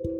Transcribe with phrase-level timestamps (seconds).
[0.00, 0.14] Hello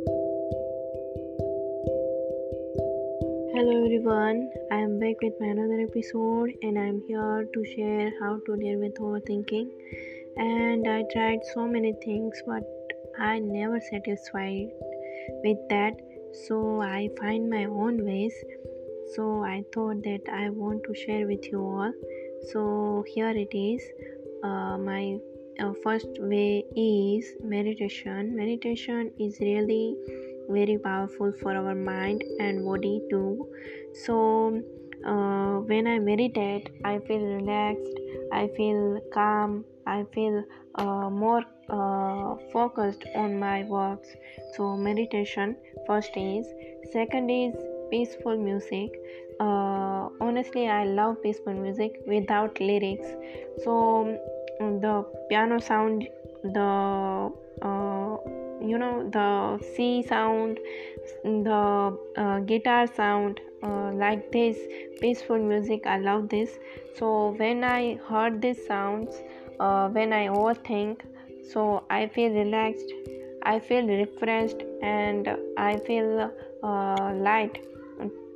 [3.85, 8.41] everyone, I am back with my another episode and I am here to share how
[8.45, 9.69] to deal with overthinking.
[10.37, 12.65] And I tried so many things, but
[13.21, 14.73] I never satisfied
[15.45, 15.93] with that.
[16.49, 18.35] So I find my own ways.
[19.15, 21.93] So I thought that I want to share with you all.
[22.51, 23.81] So here it is.
[24.43, 25.19] Uh, my
[25.61, 28.37] uh, first way is meditation.
[28.37, 29.97] Meditation is really
[30.49, 33.47] very powerful for our mind and body too.
[34.05, 34.63] So
[35.07, 37.99] uh, when i meditate i feel relaxed
[38.33, 40.43] i feel calm i feel
[40.75, 44.09] uh, more uh, focused on my works.
[44.55, 46.47] So meditation first is.
[46.93, 47.55] Second is
[47.91, 48.91] peaceful music.
[49.41, 53.07] Uh, honestly i love peaceful music without lyrics.
[53.65, 54.19] So
[54.59, 56.09] the piano sound
[56.43, 58.17] the uh,
[58.61, 60.59] you know the sea sound,
[61.25, 64.57] the uh, guitar sound, uh, like this
[65.01, 65.87] peaceful music.
[65.87, 66.59] I love this.
[66.97, 69.15] So when I heard these sounds,
[69.61, 71.01] uh, when I overthink,
[71.53, 72.93] so I feel relaxed,
[73.43, 76.31] I feel refreshed, and I feel
[76.63, 77.63] uh, light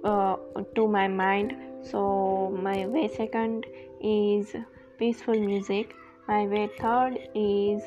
[0.04, 0.36] uh,
[0.74, 1.56] to my mind.
[1.82, 3.66] So my way second
[4.00, 4.54] is
[4.98, 5.96] peaceful music.
[6.28, 7.82] Way third is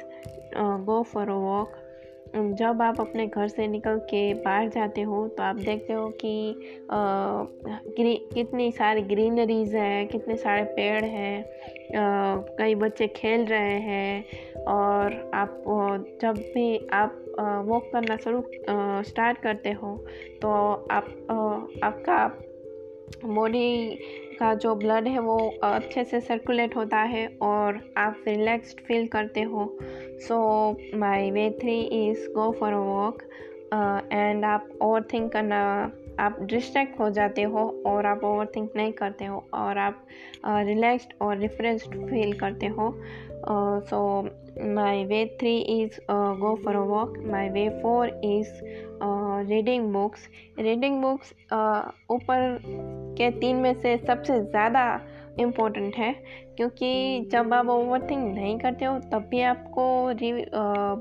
[0.55, 1.69] uh, go for a walk.
[2.36, 6.56] जब आप अपने घर से निकल के बाहर जाते हो तो आप देखते हो कि
[8.33, 11.45] कितनी सारी ग्रीनरीज है कितने सारे पेड़ हैं
[12.59, 15.63] कई बच्चे खेल रहे हैं और आप
[16.22, 17.22] जब भी आप
[17.67, 18.44] वॉक करना शुरू
[19.09, 19.95] स्टार्ट करते हो
[20.41, 20.52] तो
[20.91, 21.08] आप
[21.83, 22.28] आपका
[23.25, 23.97] बॉडी
[24.39, 29.41] का जो ब्लड है वो अच्छे से सर्कुलेट होता है और आप रिलैक्स्ड फील करते
[29.41, 29.78] हो।
[30.28, 30.38] So
[30.95, 33.22] my way three is go for walk
[33.73, 35.59] and आप ओवर थिंक करना,
[36.19, 40.05] आप डिस्ट्रैक्ट हो जाते हो और आप ओवर थिंक नहीं करते हो और आप
[40.47, 42.94] रिलैक्स्ड और रिफ्रेश्ड फील करते हो।
[43.89, 44.00] So
[44.75, 48.51] my way three is go for a walk my way four is
[49.50, 50.28] reading books
[50.59, 51.34] reading books
[52.12, 52.57] ऊपर
[53.18, 54.85] के तीन में से सबसे ज़्यादा
[55.40, 56.13] इम्पोर्टेंट है
[56.57, 59.85] क्योंकि जब आप ओवर थिंक नहीं करते हो तब भी आपको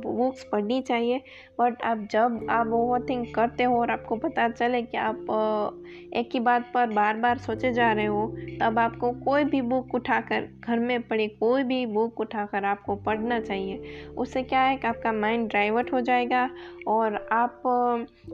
[0.05, 1.21] बुक्स पढ़नी चाहिए।
[1.61, 5.27] बट आप जब आप ओवर थिंक करते हो और आपको पता चले कि आप
[6.15, 8.27] एक ही बात पर बार बार सोचे जा रहे हो
[8.61, 13.41] तब आपको कोई भी बुक उठाकर घर में पड़ी कोई भी बुक उठाकर आपको पढ़ना
[13.41, 13.83] चाहिए।
[14.17, 16.49] उससे क्या है कि आपका माइंड डाइवर्ट हो जाएगा
[16.87, 17.63] और आप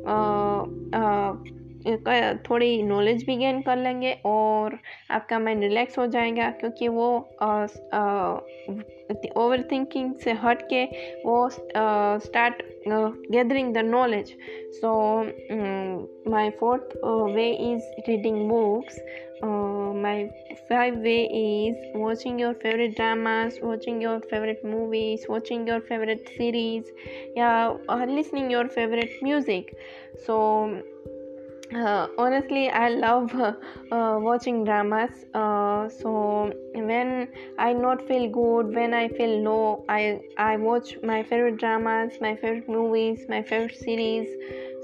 [0.08, 0.20] आ,
[0.98, 1.32] आ,
[2.50, 4.78] थोड़ी नॉलेज भी गेन कर लेंगे और
[5.10, 7.08] आपका माइंड रिलैक्स हो जाएगा क्योंकि वो
[9.36, 10.84] ओवर थिंकिंग से हट के
[11.24, 14.36] वो start gathering the knowledge
[14.72, 14.92] so
[16.30, 16.96] my fourth
[17.34, 19.00] way is reading books
[19.44, 20.24] my
[20.70, 26.92] five way is watching your favourite dramas watching your favourite movies watching your favourite series
[27.38, 29.70] या listening your favourite music
[30.26, 30.38] so
[31.74, 33.52] uh, honestly i love uh,
[33.92, 35.24] uh, watching dramas.
[35.34, 41.22] Uh, so when i not feel good when i feel low i i watch my
[41.22, 44.28] favorite dramas my favorite movies my favorite series.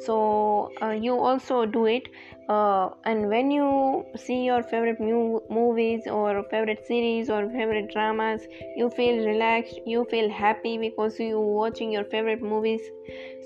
[0.05, 2.09] So uh, you also do it
[2.49, 8.43] uh, and when you see your favorite mu- movies or favorite series or favorite dramas
[8.77, 12.81] you feel relaxed you feel happy because you watching your favorite movies.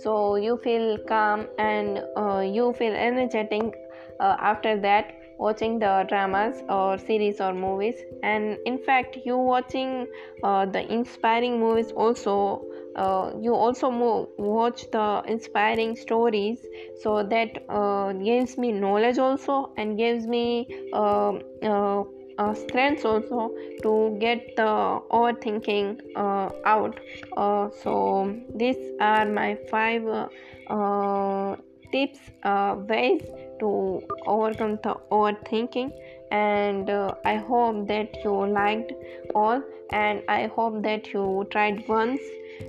[0.02, 3.74] So you feel calm and uh, you feel energetic
[4.20, 7.96] uh, after that watching the dramas or series or movies.
[8.22, 10.06] And in fact you watching
[10.42, 16.58] uh, the inspiring movies also uh, you also move, watch the inspiring stories.
[16.94, 22.02] So that uh, gives me knowledge also and gives me um, uh,
[22.38, 22.54] uh,
[23.04, 27.00] also to get the overthinking uh, out.
[27.36, 30.02] Uh, so these are my five
[31.92, 33.22] uh, tips ways
[33.60, 35.92] to overcome the overthinking.
[36.32, 38.92] And uh, i hope that you liked
[39.34, 39.60] all
[39.90, 42.20] and i hope that you tried once.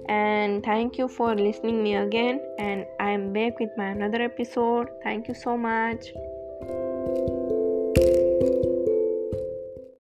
[0.08, 4.90] And thank you for listening me again and i'm back with my another episode.
[5.04, 6.14] Thank you so much